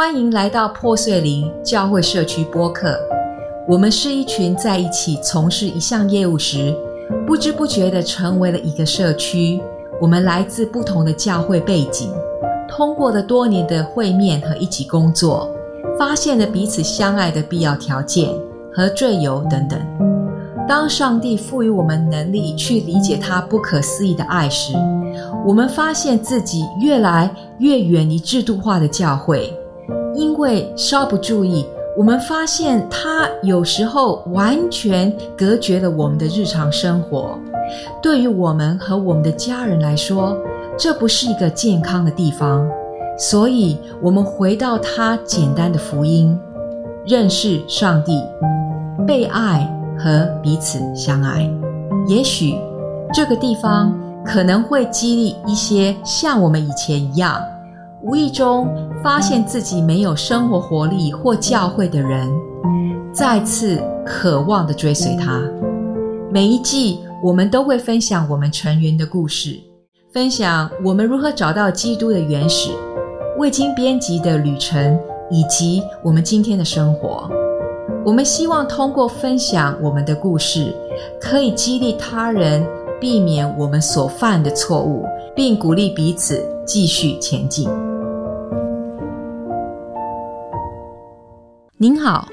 [0.00, 2.98] 欢迎来到破碎林教会社区播客。
[3.68, 6.74] 我们是一群在一起从事一项业务时，
[7.26, 9.60] 不知不觉地成为了一个社区。
[10.00, 12.10] 我们来自不同的教会背景，
[12.66, 15.54] 通过了多年的会面和一起工作，
[15.98, 18.30] 发现了彼此相爱的必要条件
[18.72, 19.78] 和罪由等等。
[20.66, 24.72] 当上帝赋予我们能力去理解他不可思议的爱时，
[25.44, 29.54] 我们发现自己越来越远离制度化的教会。
[30.14, 31.66] 因为稍不注意，
[31.96, 37.38] 我们发现它有时候完全隔绝了我们的日常生活。
[38.02, 40.36] 对于我们和我们的家人来说，
[40.76, 42.68] 这不是一个健康的地方。
[43.18, 46.38] 所以，我们回到它简单的福音：
[47.06, 48.22] 认识上帝、
[49.06, 51.48] 被爱和彼此相爱。
[52.08, 52.58] 也许
[53.12, 53.94] 这个地方
[54.24, 57.38] 可能会激励一些像我们以前一样。
[58.02, 58.66] 无意中
[59.02, 62.30] 发现自己没有生活活力或教会的人，
[63.12, 65.42] 再次渴望的追随他。
[66.32, 69.58] 每一季我们都会分享我们成员的故事，
[70.12, 72.70] 分享我们如何找到基督的原始、
[73.38, 74.98] 未经编辑的旅程，
[75.30, 77.30] 以及我们今天的生活。
[78.02, 80.74] 我们希望通过分享我们的故事，
[81.20, 82.66] 可以激励他人
[82.98, 85.04] 避免我们所犯的错误，
[85.36, 87.68] 并鼓励彼此继续前进。
[91.82, 92.28] 您好，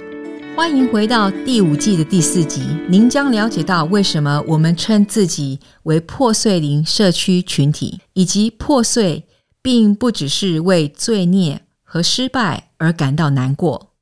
[0.57, 2.63] 欢迎回到第五季的第四集。
[2.89, 9.25] 您将了解到为什么我们称自己为破碎灵社区群体，以及破碎
[9.61, 13.93] 并不只是为罪孽和失败而感到难过。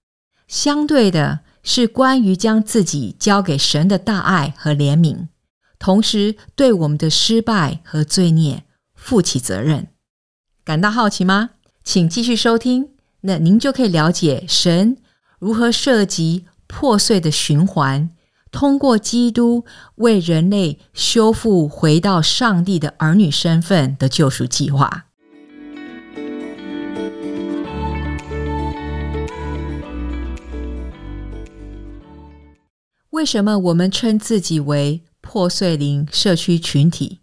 [0.47, 5.27] 相对的是，关于将自己交给神的大爱和怜悯，
[5.77, 8.63] 同时对我们的失败和罪孽
[8.95, 9.89] 负起责任。
[10.63, 11.51] 感到好奇吗？
[11.83, 12.89] 请继续收听，
[13.21, 14.97] 那您就可以了解神。
[15.45, 18.09] 如何涉及破碎的循环？
[18.51, 19.63] 通过基督
[19.97, 25.05] 为人类修复回到上帝的儿女身份的救赎计划？
[33.11, 37.19] 为什么我们称自己为破碎灵社区群体？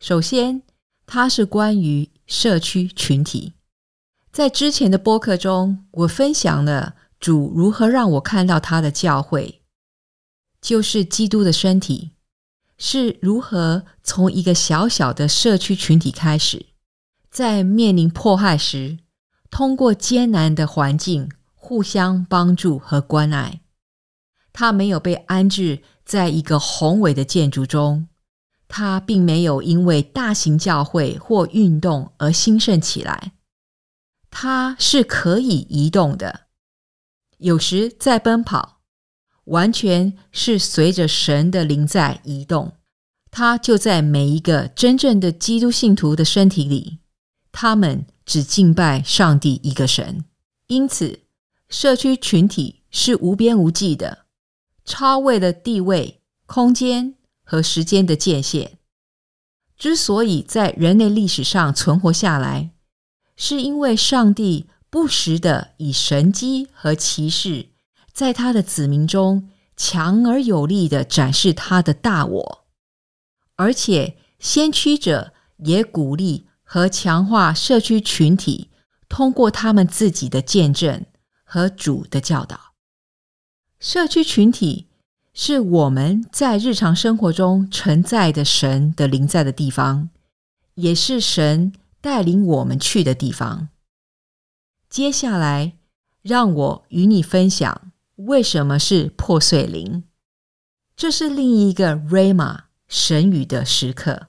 [0.00, 0.62] 首先，
[1.04, 3.52] 它是关于社区群体。
[4.32, 6.94] 在之前的播客中，我分享了。
[7.24, 9.62] 主如何让我看到他的教会，
[10.60, 12.10] 就是基督的身体，
[12.76, 16.66] 是如何从一个小小的社区群体开始，
[17.30, 18.98] 在面临迫害时，
[19.50, 23.62] 通过艰难的环境互相帮助和关爱。
[24.52, 28.06] 他没有被安置在一个宏伟的建筑中，
[28.68, 33.32] 他并没有因为大型教会或运动而兴盛起来，
[34.28, 36.43] 他是可以移动的。
[37.44, 38.80] 有时在奔跑，
[39.44, 42.72] 完全是随着神的灵在移动。
[43.30, 47.00] 他就在每一个真正的基督信徒的身体里。
[47.52, 50.24] 他们只敬拜上帝一个神，
[50.68, 51.20] 因此
[51.68, 54.24] 社区群体是无边无际的，
[54.86, 58.78] 超越了地位、空间和时间的界限。
[59.76, 62.70] 之所以在人类历史上存活下来，
[63.36, 64.70] 是因为上帝。
[64.94, 67.70] 不时的以神机和骑士，
[68.12, 72.64] 在他的子民中强而有力的展示他的大我，
[73.56, 78.70] 而且先驱者也鼓励和强化社区群体，
[79.08, 81.04] 通过他们自己的见证
[81.42, 82.74] 和主的教导。
[83.80, 84.86] 社区群体
[85.32, 90.10] 是我们在日常生活中存在的神的临在的地方，
[90.74, 93.70] 也是神带领我们去的地方。
[94.94, 95.76] 接下来，
[96.22, 100.04] 让我与你分享为什么是破碎灵。
[100.94, 104.28] 这是另一个 Rama 神语的时刻。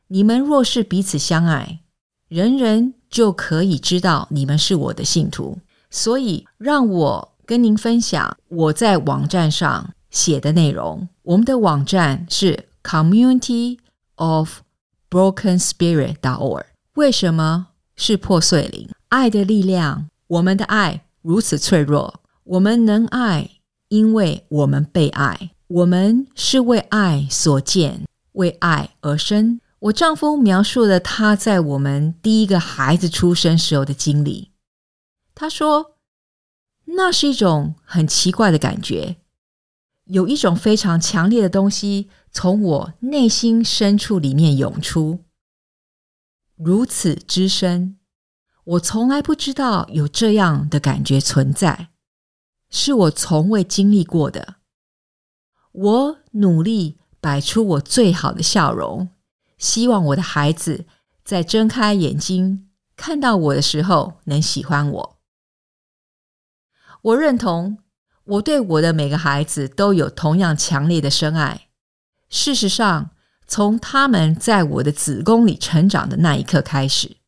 [0.08, 1.80] 你们若是彼此相爱，
[2.28, 5.58] 人人就可以知道你们是我的信徒。
[5.90, 11.08] 所以，让我跟您分享我在网站上写的内容。
[11.22, 13.78] 我们的网站是 community
[14.16, 14.60] of
[15.08, 16.64] broken spirit dot org。
[16.94, 18.88] 为什么是破碎灵？
[19.08, 21.04] 爱的力量，我们的爱。
[21.22, 22.22] 如此脆弱。
[22.44, 23.50] 我们能爱，
[23.88, 25.50] 因为我们被爱。
[25.68, 29.60] 我们是为爱所建，为爱而生。
[29.78, 34.50] 我丈夫描述了他在我们第一个孩子出生时候的经历。
[35.34, 35.96] 他说
[36.96, 39.16] ：“那是一种很奇怪的感觉，
[40.06, 45.20] 有一种非常强烈的东西从我内心深处里面涌出，
[46.56, 47.96] 如此之深，
[48.70, 51.88] 我从来不知道有这样的感觉存在，
[52.68, 54.56] 是我从未经历过的。
[55.72, 59.08] 我努力摆出我最好的笑容。”
[59.58, 60.86] 希望我的孩子
[61.22, 65.18] 在睁开眼睛看到我的时候能喜欢我。
[67.02, 67.76] 我认同
[68.24, 71.68] 我对我的每个孩子都有同样强烈的深爱。
[72.30, 73.10] 事实上，
[73.46, 77.18] 从他们在我的子宫里成长的那一刻开始，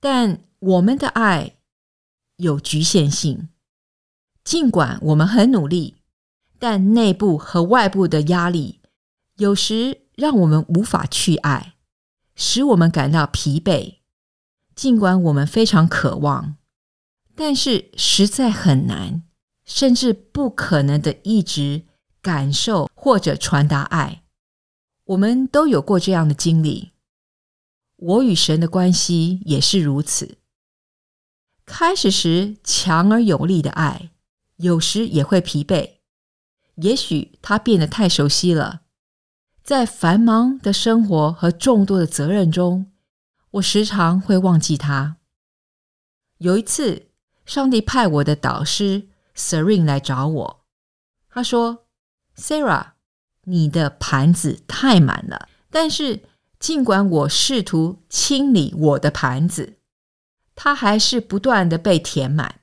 [0.00, 1.56] 但我们的爱
[2.36, 3.48] 有局限性。
[4.44, 5.96] 尽管我们很努力，
[6.58, 8.80] 但内部和外部的压力
[9.36, 10.02] 有时。
[10.18, 11.74] 让我们无法去爱，
[12.34, 13.98] 使我们感到疲惫。
[14.74, 16.56] 尽管我们非常渴望，
[17.36, 19.22] 但是实在很难，
[19.64, 21.84] 甚至不可能的一直
[22.20, 24.24] 感受或者传达爱。
[25.04, 26.90] 我们都有过这样的经历。
[27.98, 30.38] 我与神的关系也是如此。
[31.66, 34.10] 开始时强而有力的爱，
[34.56, 35.98] 有时也会疲惫。
[36.76, 38.82] 也许他变得太熟悉了。
[39.62, 42.90] 在繁忙的生活和众多的责任中，
[43.50, 45.16] 我时常会忘记他。
[46.38, 47.08] 有一次，
[47.44, 50.64] 上帝派我的导师 Serene 来找我，
[51.28, 51.86] 他说
[52.36, 52.92] ：“Sarah，
[53.42, 55.48] 你的盘子太满了。
[55.68, 56.22] 但是，
[56.58, 59.78] 尽管我试图清理我的盘子，
[60.54, 62.60] 它还是不断的被填满。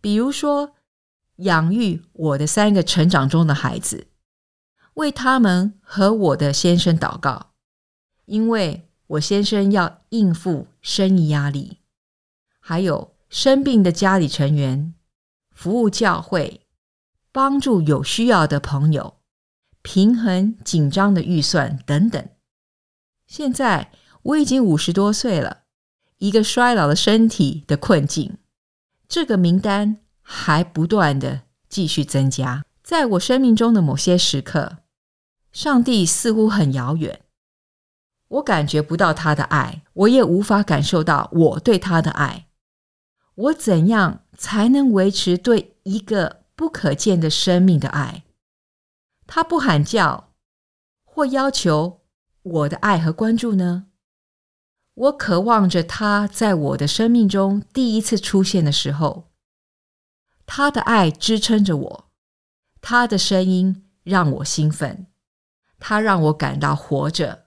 [0.00, 0.74] 比如说，
[1.36, 4.08] 养育我的三个成长中的孩子。”
[4.94, 7.52] 为他们和我的先生祷告，
[8.26, 11.78] 因为我先生要应付生意压力，
[12.58, 14.92] 还有生病的家里成员，
[15.52, 16.66] 服务教会，
[17.32, 19.14] 帮助有需要的朋友，
[19.80, 22.28] 平衡紧张的预算等等。
[23.30, 23.92] 现在
[24.22, 25.62] 我已经五十多岁了，
[26.18, 28.38] 一个衰老的身体的困境，
[29.08, 32.64] 这个名单还不断的继续增加。
[32.82, 34.78] 在我生命中的某些时刻。
[35.52, 37.22] 上帝似乎很遥远，
[38.26, 42.48] 我感觉不到他的爱，我也无法感受到我对他的爱。
[43.36, 48.24] 我怎样才能维持对一个不可见的生命的爱？
[49.28, 50.32] 他不喊叫
[51.04, 51.99] 或要求
[52.42, 53.86] 我的爱和关注呢？
[54.94, 59.30] 我渴望着他在我的生命中第一次出现的时候，
[60.46, 62.10] 他的爱支撑着我，
[62.80, 65.06] 他的声音让我兴奋。
[65.78, 67.46] 他让我感到活着，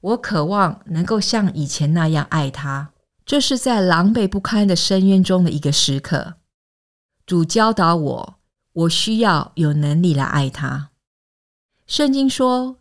[0.00, 2.92] 我渴望能够像以前那样爱他。
[3.24, 6.34] 这是在狼狈不堪的深渊中的一个时刻。
[7.24, 8.40] 主教导我，
[8.72, 10.90] 我需要有能力来爱他。
[11.86, 12.78] 圣经说，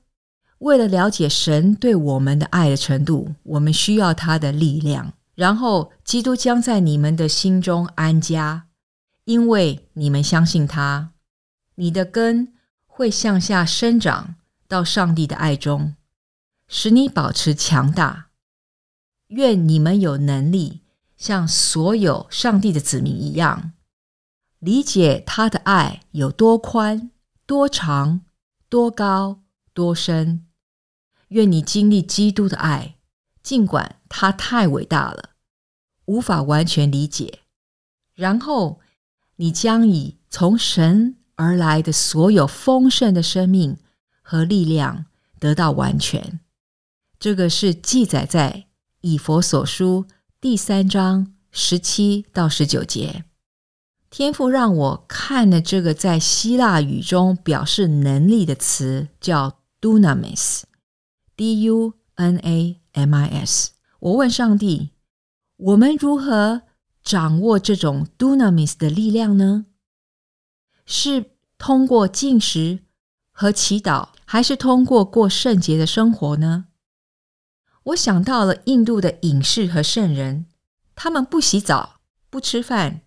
[0.60, 5.13] 为了了解神对我们的爱的程度，我们需要他的力量。
[5.36, 8.68] 然后，基督将在你们的心中安家，
[9.25, 11.12] 因为你们相信他，
[11.76, 12.54] 你的根
[12.85, 14.35] 会向下生长。
[14.68, 15.94] 到上帝的爱中，
[16.68, 18.30] 使你保持强大。
[19.28, 20.81] 愿你们有能力
[21.16, 23.74] 像所有上帝的子民一样，
[24.57, 27.12] 理解他的爱有多宽、
[27.45, 28.21] 多长、
[28.69, 30.44] 多高、多深。
[31.29, 32.95] 愿你经历基督的爱，
[33.41, 35.31] 尽管他太伟大了，
[36.05, 37.39] 无法完全理解。
[38.13, 38.79] 然后，
[39.37, 43.77] 你将以从神而来的所有丰盛的生命。
[44.27, 45.05] 和力量
[45.39, 46.39] 得到完全，
[47.19, 48.65] 这个是记载在
[49.01, 50.07] 以佛所书
[50.41, 53.23] 第三章十七到十九节。
[54.09, 60.63] 天父让我看了这个在希腊语中表示能力的词，叫 dunamis
[61.37, 62.47] Dunamis，。
[63.99, 64.92] 我问上帝：
[65.57, 66.61] 我们如何
[67.04, 69.65] 掌握这种 dunamis 的力量呢？
[70.85, 72.80] 是通过进食
[73.31, 74.09] 和祈祷？
[74.27, 76.65] 还是通过过圣洁的生活呢？
[77.83, 80.47] 我想到了印度的隐士和圣人，
[80.95, 81.99] 他们不洗澡、
[82.31, 83.01] 不吃饭，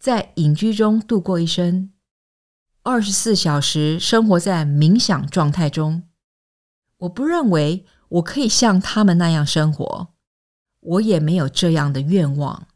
[0.00, 1.92] 在隐居中度过一生，
[2.82, 6.02] 二十四小时生活在冥想状态中。
[6.98, 10.08] 我不认为我可以像他们那样生活，
[10.80, 12.66] 我也没有这样的愿望。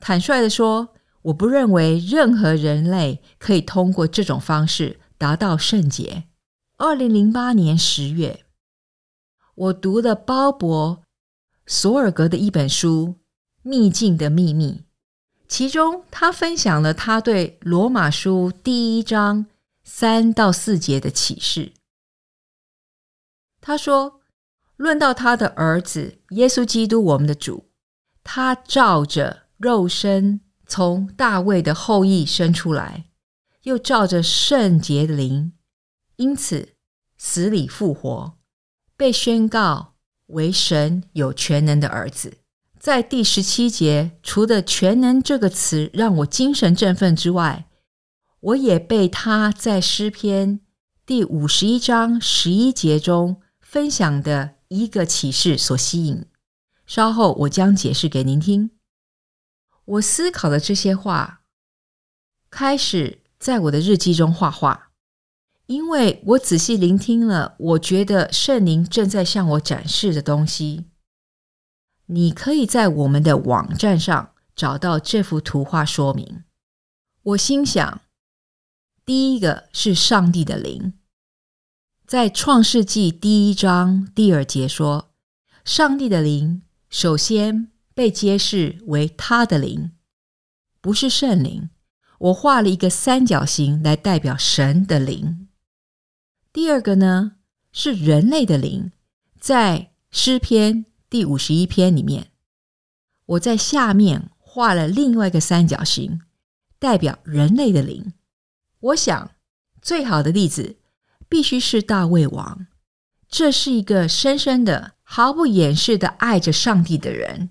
[0.00, 6.24] 坦率的说，我不认为任何人类可以通过这种方式达到圣洁。
[6.78, 8.44] 二零零八年十月，
[9.54, 10.96] 我读了鲍勃·
[11.66, 13.16] 索尔格的一本书
[13.62, 14.80] 《秘境的秘密》，
[15.46, 19.46] 其中他分享了他对罗马书第一章
[19.84, 21.72] 三到四节的启示。
[23.64, 24.20] 他说
[24.76, 27.70] ：“论到他的儿子耶稣基督，我们的主，
[28.24, 33.04] 他照着肉身从大卫的后裔生出来，
[33.62, 35.52] 又照着圣洁的灵，
[36.16, 36.70] 因此
[37.16, 38.34] 死里复活，
[38.96, 39.94] 被宣告
[40.26, 42.38] 为神有全能的儿子。”
[42.80, 47.66] 在第十七节，除了“全能”这个词让我精神振奋之外，
[48.40, 50.58] 我也被他在诗篇
[51.06, 53.40] 第五十一章十一节中。
[53.72, 56.26] 分享的一个启示所吸引，
[56.84, 58.72] 稍后我将解释给您听。
[59.86, 61.40] 我思考的这些话，
[62.50, 64.90] 开始在我的日记中画画，
[65.64, 70.90] 因为我仔细聆听了，我觉得圣灵正在向我展示的东西。
[72.08, 76.44] 你可以在我们的网站上找到这幅图画说明。
[77.22, 78.02] 我心想，
[79.06, 80.92] 第一个是上帝的灵。
[82.12, 85.14] 在创世纪第一章第二节说，
[85.64, 89.92] 上帝的灵首先被揭示为他的灵，
[90.82, 91.70] 不是圣灵。
[92.18, 95.48] 我画了一个三角形来代表神的灵。
[96.52, 97.36] 第二个呢
[97.72, 98.92] 是人类的灵，
[99.40, 102.26] 在诗篇第五十一篇里面，
[103.24, 106.20] 我在下面画了另外一个三角形，
[106.78, 108.12] 代表人类的灵。
[108.80, 109.30] 我想
[109.80, 110.76] 最好的例子。
[111.32, 112.66] 必须是大卫王，
[113.26, 117.48] 这是一个深深的、毫不掩饰的爱着上帝的人。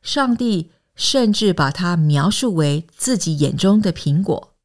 [0.00, 4.56] 上帝甚至把他描述为自己眼中的苹果。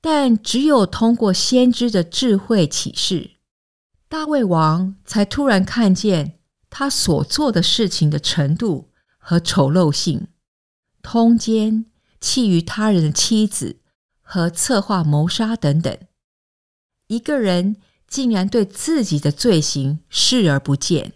[0.00, 3.32] 但只有通过先知的智慧启示，
[4.08, 6.38] 大卫王才突然看见
[6.70, 10.28] 他所做的事情的程度和丑陋性，
[11.02, 11.84] 通奸、
[12.22, 13.80] 觊觎他人的妻子
[14.22, 15.94] 和策划谋杀等等。
[17.10, 17.76] 一个人
[18.06, 21.12] 竟然对自己的罪行视而不见，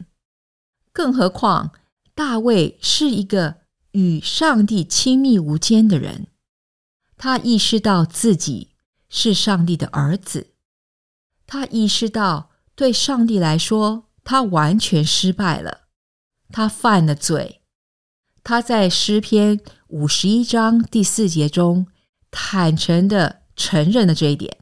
[0.92, 1.70] 更何况
[2.16, 3.58] 大卫是一个
[3.92, 6.26] 与上帝亲密无间的人。
[7.16, 8.70] 他意识到自己
[9.08, 10.48] 是上帝的儿子，
[11.46, 15.82] 他意识到对上帝来说，他完全失败了，
[16.50, 17.60] 他犯了罪。
[18.42, 21.86] 他在诗篇五十一章第四节中
[22.32, 24.58] 坦诚的承认了这一点。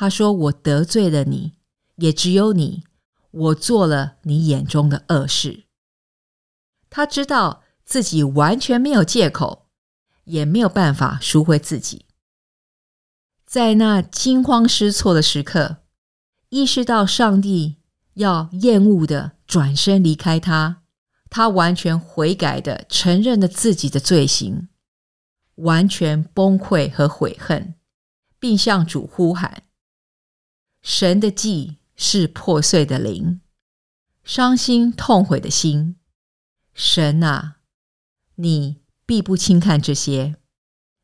[0.00, 1.52] 他说：“我得罪了你，
[1.96, 2.84] 也只有你。
[3.32, 5.64] 我做了你眼中的恶事。”
[6.88, 9.66] 他知道自己完全没有借口，
[10.24, 12.06] 也没有办法赎回自己。
[13.44, 15.82] 在那惊慌失措的时刻，
[16.48, 17.76] 意识到上帝
[18.14, 20.82] 要厌恶的转身离开他，
[21.28, 24.70] 他完全悔改的承认了自己的罪行，
[25.56, 27.74] 完全崩溃和悔恨，
[28.38, 29.64] 并向主呼喊。
[30.82, 33.40] 神的祭是破碎的灵，
[34.24, 35.96] 伤心痛悔的心。
[36.72, 37.60] 神啊，
[38.36, 40.36] 你必不轻看这些。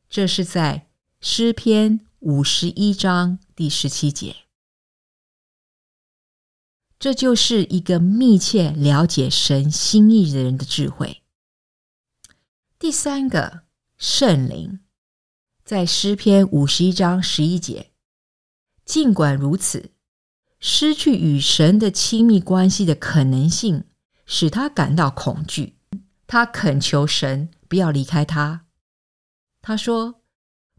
[0.09, 0.87] 这是在
[1.19, 4.37] 诗篇五十一章第十七节。
[6.97, 11.21] 这就是一个密切了解神心意的人的智慧。
[12.79, 13.61] 第三个
[13.97, 14.79] 圣灵，
[15.63, 17.91] 在诗篇五十一章十一节。
[18.87, 19.91] 尽管如此，
[20.61, 23.83] 失去与神的亲密关系的可能性
[24.25, 25.75] 使他感到恐惧。
[26.25, 28.65] 他恳求神不要离开他。
[29.61, 30.21] 他说：“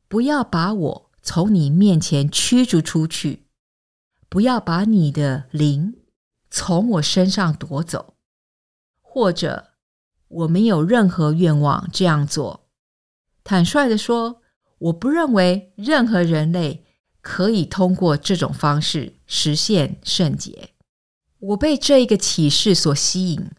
[0.08, 3.44] 不要把我从你面前驱逐出去，
[4.30, 5.94] 不要把你的灵
[6.50, 8.14] 从我身上夺走。”
[9.02, 9.72] 或者，
[10.28, 12.70] 我没有任何愿望这样做。
[13.44, 14.40] 坦率的说，
[14.78, 16.86] 我不认为任何人类。
[17.20, 20.70] 可以通过这种方式实现圣洁。
[21.38, 23.50] 我被这一个启示所吸引，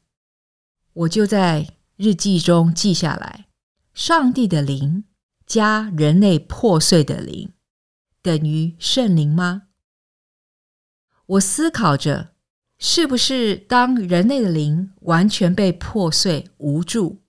[0.94, 3.48] 我就在日记中记下来：
[3.94, 5.06] 上帝的灵
[5.46, 7.54] 加人类破碎的灵
[8.22, 9.63] 等于圣灵吗？
[11.25, 12.34] 我思考着，
[12.78, 17.22] 是不是当人类的灵完全被破碎、无助，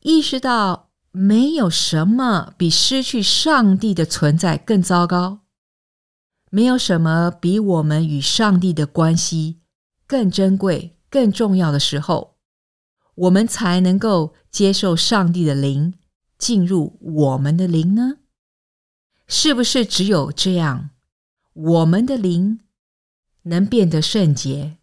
[0.00, 5.43] 意识到没有什么比失去上帝的存在更糟糕？
[6.54, 9.58] 没有什么比我们与上帝的关系
[10.06, 12.36] 更珍贵、更重要的时候，
[13.16, 15.94] 我们才能够接受上帝的灵
[16.38, 18.18] 进入我们的灵呢？
[19.26, 20.90] 是不是只有这样，
[21.54, 22.60] 我们的灵
[23.42, 24.78] 能变得圣洁？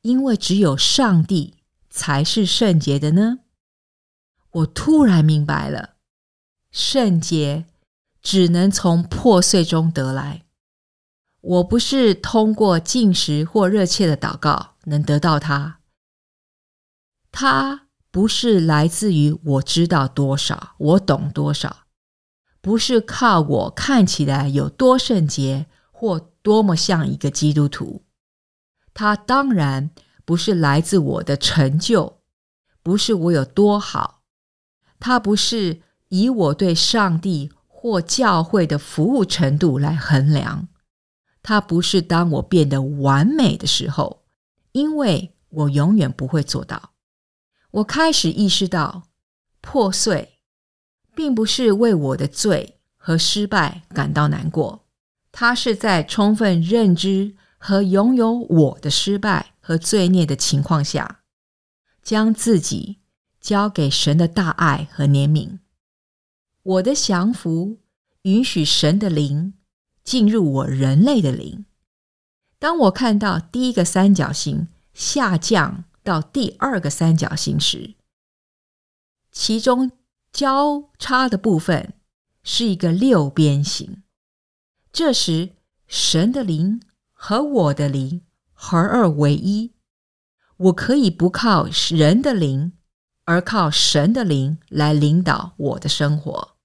[0.00, 1.54] 因为只有上帝
[1.88, 3.38] 才是圣洁的呢？
[4.50, 5.90] 我突然明白了，
[6.72, 7.66] 圣洁
[8.20, 10.41] 只能从破碎中得来。
[11.42, 15.78] 我不是通过进食或热切的祷告能得到它，
[17.32, 21.78] 它不是来自于我知道多少，我懂多少，
[22.60, 28.04] 不是靠我看起来有多圣洁或多么像一个基督徒。
[28.94, 29.90] 它当然
[30.24, 32.20] 不是来自我的成就，
[32.84, 34.22] 不是我有多好，
[35.00, 40.68] 它不是以我对上帝或教会的服务程度来衡量。
[41.42, 44.22] 它不是当我变得完美的时候，
[44.70, 46.92] 因为我永远不会做到。
[47.72, 49.08] 我开始意识到，
[49.60, 50.38] 破碎
[51.14, 54.86] 并不是为我的罪和失败感到难过，
[55.32, 61.22] 它是在充分认知和拥有我的失败和罪孽的情况下，
[62.02, 62.98] 将自己
[63.40, 65.58] 交给神的大爱和怜悯。
[66.62, 67.78] 我的降服
[68.22, 69.54] 允许神的灵。
[70.04, 71.64] 进入我人类的灵。
[72.58, 77.94] 当我看到第一个三角形下降到第二个三角形时，
[79.30, 79.90] 其中
[80.32, 81.94] 交叉的部分
[82.42, 84.02] 是一个六边形。
[84.92, 85.50] 这时，
[85.86, 86.80] 神的灵
[87.12, 89.72] 和我的灵合二为一。
[90.56, 92.72] 我可以不靠人的灵，
[93.24, 96.56] 而靠神的灵来领导我的生活。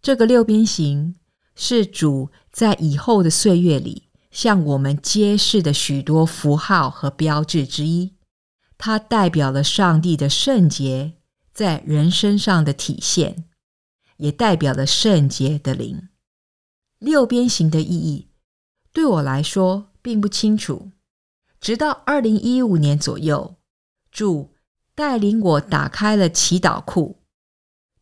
[0.00, 1.16] 这个六边形
[1.54, 2.30] 是主。
[2.56, 8.14] 在以后的岁月里，向我们揭示的许多符号和标志之一，
[8.78, 11.18] 它代表了上帝的圣洁
[11.52, 13.44] 在人身上的体现，
[14.16, 16.08] 也代表了圣洁的灵。
[16.98, 18.30] 六边形的意义
[18.90, 20.92] 对我来说并不清楚，
[21.60, 23.56] 直到二零一五年左右，
[24.10, 24.54] 主
[24.94, 27.18] 带领我打开了祈祷库，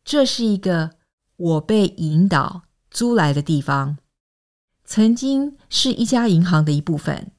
[0.05, 0.91] 这是一个
[1.35, 3.97] 我被引导租来的地方。
[4.85, 7.31] 曾经是一家银行的一部分，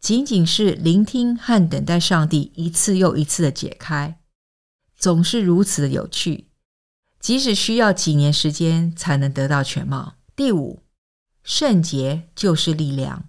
[0.00, 4.18] 仅仅是聆听和等待上帝一次又一次的解开，
[4.96, 6.46] 总是如此的有趣。
[7.20, 10.14] 即使需要几年时间才能得到全貌。
[10.34, 10.82] 第五，
[11.42, 13.28] 圣洁就是力量。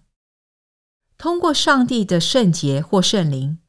[1.17, 3.59] 通过上帝的圣洁或圣灵，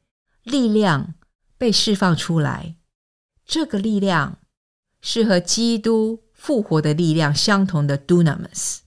[0.43, 1.15] 力量
[1.57, 2.77] 被释放出来。
[3.45, 4.39] 这个力量
[5.01, 8.82] 是和基督复活的力量相同的 dunamis。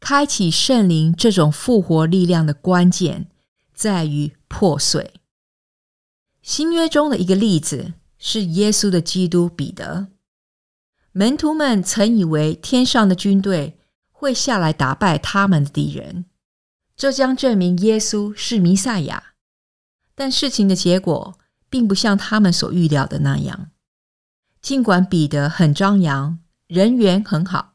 [0.00, 3.28] 开启圣灵这种复活力量的关键
[3.72, 5.14] 在于破碎。
[6.42, 10.08] 新约中的一个例子是耶稣的基督彼得。
[11.12, 13.78] 门徒们曾以为天上的军队
[14.10, 16.24] 会下来打败他们的敌人，
[16.96, 19.34] 这将证明耶稣是弥赛亚。
[20.14, 23.70] 但事情的结果并不像他们所预料的那样。
[24.62, 27.74] 尽管彼得很张扬，人缘很好，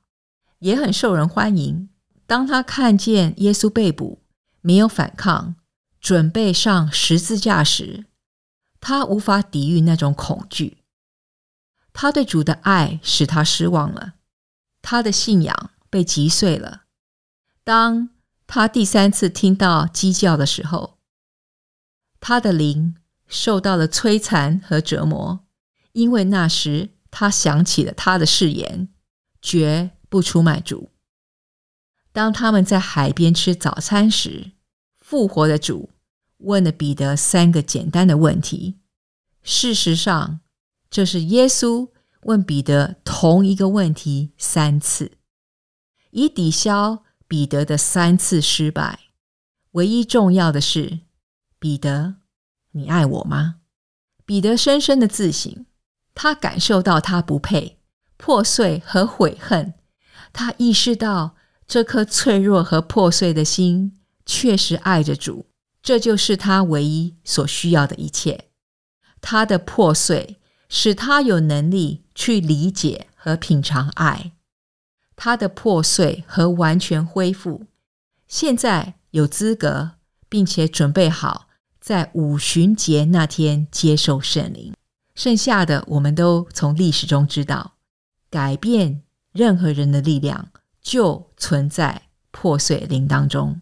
[0.59, 1.89] 也很受人欢迎。
[2.27, 4.21] 当他看见耶稣被捕，
[4.61, 5.55] 没有反抗，
[5.99, 8.05] 准备上十字架时，
[8.79, 10.79] 他无法抵御那种恐惧。
[11.93, 14.15] 他对主的爱使他失望了，
[14.81, 16.83] 他的信仰被击碎了。
[17.63, 18.09] 当
[18.47, 20.97] 他第三次听到鸡叫的时候，
[22.19, 22.95] 他的灵
[23.27, 25.45] 受到了摧残和折磨，
[25.93, 28.89] 因为那时他想起了他的誓言，
[29.41, 30.89] 绝不出卖主。
[32.15, 34.51] 当他们在海边吃早餐时，
[34.95, 35.89] 复活的主
[36.37, 38.79] 问了彼得三个简单的问题。
[39.43, 40.39] 事实上，
[40.89, 41.89] 这是耶稣
[42.21, 45.17] 问彼得同一个问题三次，
[46.11, 48.97] 以抵消彼得的三次失败。
[49.71, 51.01] 唯一重要的是，
[51.59, 52.15] 彼得，
[52.71, 53.55] 你爱我吗？
[54.25, 55.65] 彼得深深的自省，
[56.13, 57.81] 他感受到他不配、
[58.15, 59.73] 破碎和悔恨，
[60.31, 61.34] 他意识到。
[61.67, 65.47] 这颗脆弱和破碎的心确实爱着主，
[65.81, 68.49] 这就是他唯一所需要的一切。
[69.19, 70.37] 他的破碎
[70.69, 74.31] 使他有能力去理解和品尝爱。
[75.15, 77.65] 他的破碎和完全恢复，
[78.27, 79.91] 现在有资格
[80.27, 81.47] 并且准备好
[81.79, 84.73] 在五旬节那天接受圣灵。
[85.15, 87.75] 剩下的我们都从历史中知道，
[88.29, 90.49] 改变任何人的力量。
[90.85, 93.59] 就存在破碎灵当中。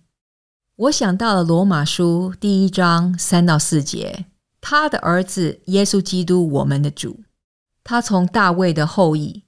[0.76, 4.26] 我想到了罗马书第一章三到四节，
[4.60, 7.24] 他的儿子耶稣基督，我们的主，
[7.82, 9.44] 他从大卫的后裔，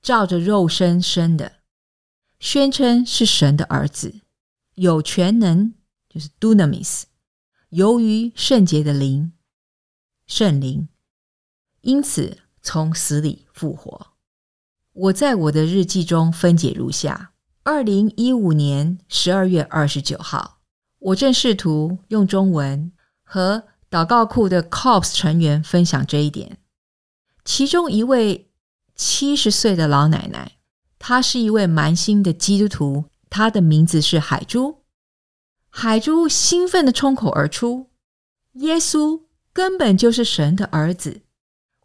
[0.00, 1.54] 照着肉身生的，
[2.38, 4.20] 宣称是神的儿子，
[4.76, 5.74] 有全能，
[6.08, 7.02] 就是 dunamis，
[7.70, 9.32] 由于圣洁的灵，
[10.28, 10.88] 圣灵，
[11.80, 14.12] 因此从死里复活。
[14.98, 17.32] 我在我的日记中分解如下：
[17.64, 20.60] 二零一五年十二月二十九号，
[20.98, 22.90] 我正试图用中文
[23.22, 26.56] 和祷告库的 COPS 成员分享这一点。
[27.44, 28.48] 其中一位
[28.94, 30.52] 七十岁的老奶奶，
[30.98, 34.78] 她是一位蛮新的基督徒，她的名字是海珠。
[35.68, 37.90] 海珠兴奋的冲口而出
[38.56, 41.20] ：“耶稣根本就是神的儿子！”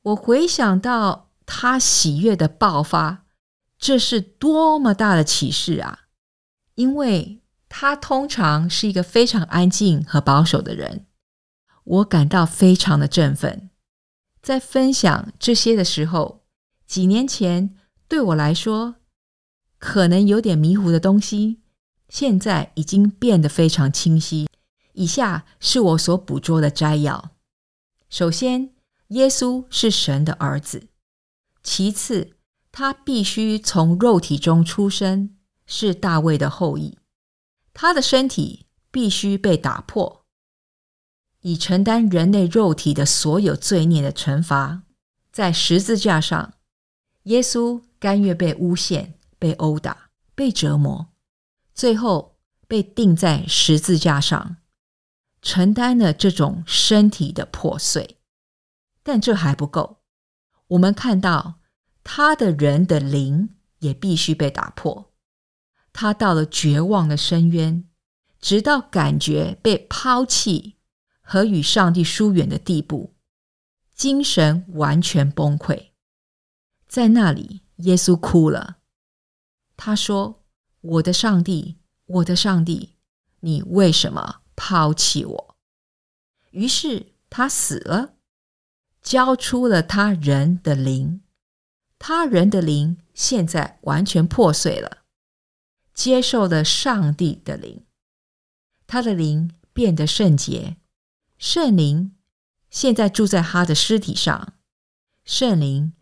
[0.03, 1.30] 我回想到。
[1.45, 3.25] 他喜悦的爆发，
[3.77, 6.07] 这是多么大的启示啊！
[6.75, 11.05] 因为他通常是一个非常安静和保守的人，
[11.83, 13.69] 我感到非常的振奋。
[14.41, 16.43] 在分享这些的时候，
[16.87, 17.75] 几年前
[18.07, 18.95] 对我来说
[19.77, 21.61] 可能有点迷糊的东西，
[22.09, 24.47] 现在已经变得非常清晰。
[24.93, 27.31] 以下是我所捕捉的摘要：
[28.09, 28.73] 首先，
[29.07, 30.89] 耶稣是神的儿子。
[31.63, 32.37] 其次，
[32.71, 36.97] 他必须从肉体中出生，是大卫的后裔。
[37.73, 40.25] 他的身体必须被打破，
[41.41, 44.83] 以承担人类肉体的所有罪孽的惩罚。
[45.31, 46.55] 在十字架上，
[47.23, 51.13] 耶稣甘愿被诬陷、被殴打、被折磨，
[51.73, 54.57] 最后被钉在十字架上，
[55.41, 58.17] 承担了这种身体的破碎。
[59.01, 60.00] 但这还不够。
[60.71, 61.59] 我们看到
[62.03, 65.11] 他的人的灵也必须被打破，
[65.91, 67.83] 他到了绝望的深渊，
[68.39, 70.77] 直到感觉被抛弃
[71.21, 73.15] 和与上帝疏远的地步，
[73.93, 75.89] 精神完全崩溃。
[76.87, 78.77] 在那里，耶稣哭了，
[79.75, 80.45] 他说
[80.81, 82.95] ：“我的上帝，我的上帝，
[83.41, 85.57] 你为什么抛弃我？”
[86.51, 88.15] 于是他死了。
[89.01, 91.21] 交出了他人的灵，
[91.97, 94.99] 他人的灵现在完全破碎了，
[95.93, 97.85] 接受了上帝的灵，
[98.85, 100.77] 他的灵变得圣洁，
[101.37, 102.15] 圣灵
[102.69, 104.53] 现在住在他的尸体上，
[105.25, 105.93] 圣灵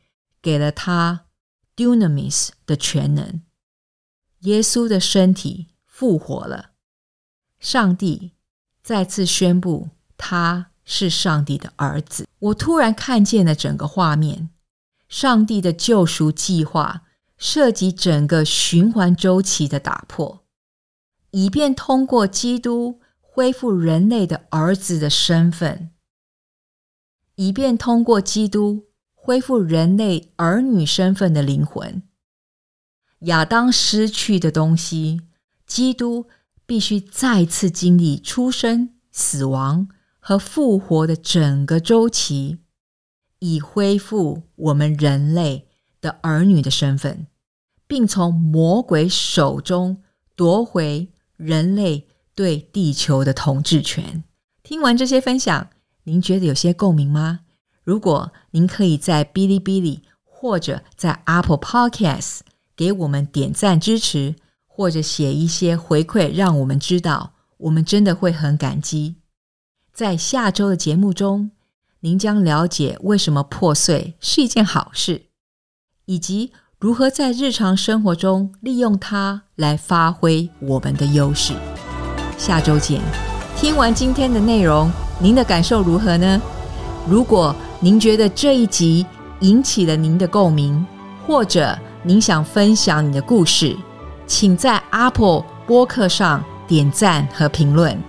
[0.42, 1.28] 给了他
[1.76, 3.42] dunamis 的全能，
[4.40, 6.72] 耶稣的身体复活了，
[7.60, 8.34] 上帝
[8.84, 10.69] 再次宣布他。
[10.92, 12.28] 是上帝的儿子。
[12.40, 14.50] 我突然看见了整个画面，
[15.08, 17.04] 上帝的救赎计划
[17.38, 20.44] 涉及整个循环周期的打破，
[21.30, 25.92] 以便通过基督恢复人类的儿子的身份，
[27.36, 32.02] 以便通过基督恢复人类儿女身份的灵魂。
[33.20, 35.22] 亚当失去的东西，
[35.68, 36.28] 基督
[36.66, 39.88] 必须再次经历出生、死亡。
[40.20, 42.60] 和复活的整个周期，
[43.40, 45.68] 以恢复我们人类
[46.02, 47.28] 的儿女的身份，
[47.88, 50.02] 并从魔鬼手中
[50.36, 54.24] 夺回人类对地球的统治权。
[54.62, 55.70] 听完这些分享，
[56.04, 57.40] 您觉得有些共鸣吗？
[57.84, 62.42] 如果您可以在哔哩哔哩或者在 Apple Podcast
[62.76, 64.36] 给我们点赞支持，
[64.68, 69.16] 或者写一些回馈，让我们知道，我们真的会很感激。
[70.00, 71.52] 在下周的节目中，
[72.00, 75.24] 您将了解为什么破碎是一件好事，
[76.06, 81.54] 以及如何在日常生活中利用它来发挥我们的优势。
[82.38, 83.02] 下周见！
[83.58, 86.42] 听完今天的内容，您的感受如何呢？
[87.06, 89.06] 如果您觉得这一集
[89.42, 90.86] 引起了您的共鸣，
[91.28, 93.76] 或者您想分享你的故事，
[94.26, 98.02] 请在 Apple 播客上点赞和评论。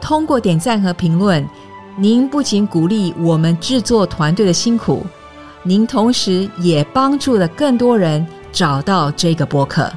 [0.00, 1.46] 通过点赞和评论，
[1.96, 5.04] 您不仅鼓励我们制作团队的辛苦，
[5.62, 9.90] 您同时也帮助了更多人找到这个博客。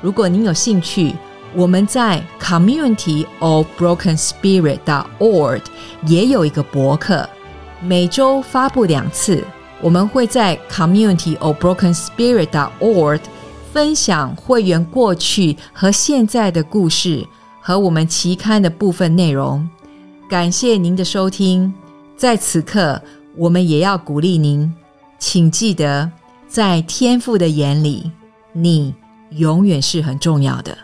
[0.00, 1.14] 如果您有兴趣，
[1.54, 5.60] 我们在 Community of Broken Spirit dot org
[6.06, 7.28] 也有一个博客，
[7.80, 9.44] 每周发布两次。
[9.80, 13.20] 我们会在 Community of Broken Spirit dot org
[13.72, 17.26] 分享会员过去和现在的故事。
[17.62, 19.66] 和我们期刊的部分内容，
[20.28, 21.72] 感谢您的收听。
[22.16, 23.00] 在此刻，
[23.36, 24.74] 我们也要鼓励您，
[25.18, 26.10] 请记得，
[26.48, 28.10] 在天父的眼里，
[28.52, 28.92] 你
[29.30, 30.76] 永远是很重要的。